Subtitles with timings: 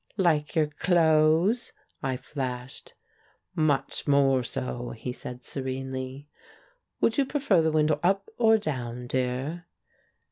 [0.17, 2.95] "Like your clothes?" I flashed.
[3.53, 6.27] "Much more so," he said serenely.
[7.01, 9.67] "Would you prefer the window up, or down, dear?"